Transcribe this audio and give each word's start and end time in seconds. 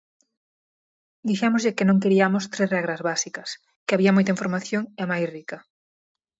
Dixémoslle 1.29 1.75
que 1.77 1.87
non 1.89 2.01
queriamos 2.03 2.43
tres 2.53 2.71
regras 2.75 3.01
básicas, 3.09 3.49
que 3.85 3.93
había 3.95 4.15
moita 4.15 4.33
información 4.35 4.83
e 5.01 5.03
máis 5.11 5.25
rica. 5.35 5.57